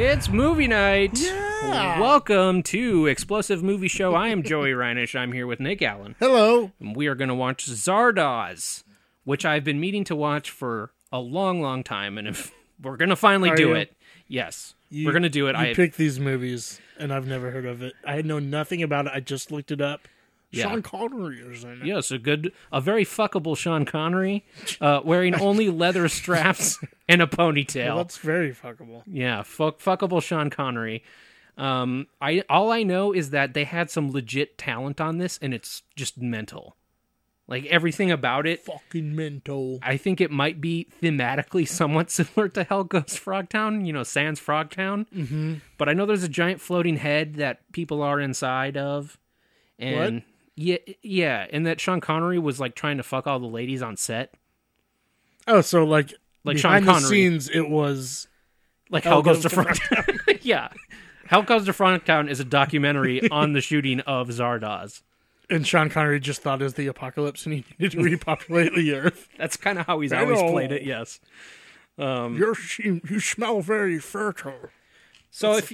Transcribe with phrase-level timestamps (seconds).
[0.00, 1.18] It's movie night.
[1.20, 1.98] Yeah.
[2.00, 4.14] Welcome to Explosive Movie Show.
[4.14, 5.18] I am Joey Reinish.
[5.18, 6.14] I'm here with Nick Allen.
[6.20, 6.70] Hello.
[6.78, 8.84] And we are going to watch Zardoz,
[9.24, 12.16] which I've been meaning to watch for a long, long time.
[12.16, 12.52] And if
[12.82, 13.74] we're going to finally Are do you?
[13.74, 13.92] it,
[14.28, 15.56] yes, You- we're going to do it.
[15.56, 17.94] You I picked these movies, and I've never heard of it.
[18.06, 19.12] I know nothing about it.
[19.14, 20.06] I just looked it up.
[20.50, 20.64] Yeah.
[20.64, 21.86] Sean Connery is in it.
[21.86, 24.46] Yes, a good, a very fuckable Sean Connery,
[24.80, 27.86] uh, wearing only leather straps and a ponytail.
[27.86, 29.02] Well, that's very fuckable.
[29.06, 31.04] Yeah, fuck, fuckable Sean Connery.
[31.58, 35.52] Um, I all I know is that they had some legit talent on this, and
[35.52, 36.76] it's just mental.
[37.48, 39.78] Like everything about it, Fucking mental.
[39.82, 43.86] I think it might be thematically somewhat similar to Hell Comes Frogtown.
[43.86, 45.06] You know, Sans Frogtown.
[45.08, 45.54] Mm-hmm.
[45.78, 49.18] But I know there's a giant floating head that people are inside of,
[49.78, 50.22] and
[50.58, 53.96] yeah, yeah, and that Sean Connery was like trying to fuck all the ladies on
[53.96, 54.34] set,
[55.46, 56.12] Oh, so like,
[56.44, 57.08] Like Sean behind the Connery.
[57.08, 58.28] scenes, it was.
[58.90, 60.38] like Hell Hell Goes Comes to Frogtown.
[60.42, 60.68] yeah.
[61.26, 62.04] Hell Goes to Front.
[62.04, 65.02] Frogtown is a documentary on the shooting of Zardoz.
[65.48, 68.94] And Sean Connery just thought it was the apocalypse, and he needed to repopulate the
[68.94, 69.28] earth.
[69.38, 70.50] That's kind of how he's always oh.
[70.50, 70.82] played it.
[70.82, 71.20] Yes.
[71.96, 74.70] Um, You're, you smell very fertile.
[75.30, 75.72] So if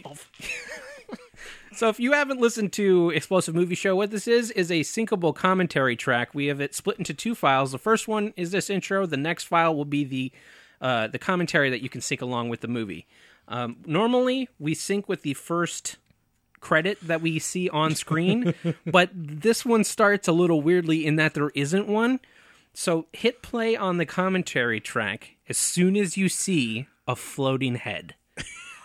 [1.74, 5.34] so, if you haven't listened to Explosive Movie Show, what this is is a syncable
[5.34, 6.34] commentary track.
[6.34, 7.72] We have it split into two files.
[7.72, 9.06] The first one is this intro.
[9.06, 10.32] The next file will be the
[10.80, 13.06] uh, the commentary that you can sync along with the movie.
[13.48, 15.96] Um, normally, we sync with the first
[16.60, 18.54] credit that we see on screen,
[18.86, 22.20] but this one starts a little weirdly in that there isn't one.
[22.72, 28.14] So hit play on the commentary track as soon as you see a floating head.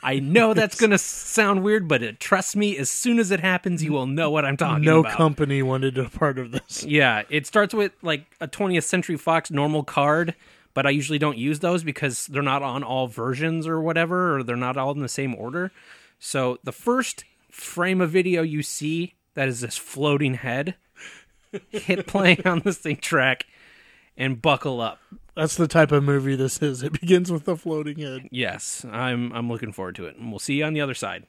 [0.02, 3.40] I know that's going to sound weird, but it, trust me, as soon as it
[3.40, 5.12] happens, you will know what I'm talking No about.
[5.12, 6.84] No company wanted a part of this.
[6.84, 10.36] Yeah, it starts with like a 20th Century Fox normal card,
[10.74, 14.44] but I usually don't use those because they're not on all versions or whatever, or
[14.44, 15.72] they're not all in the same order.
[16.20, 20.76] So the first frame of video you see that is this floating head,
[21.70, 23.46] hit play on this thing track
[24.18, 25.00] and buckle up.
[25.40, 26.84] That's the type of movie this is.
[26.84, 28.28] It begins with a floating head.
[28.30, 31.28] Yes, I'm I'm looking forward to it, and we'll see you on the other side.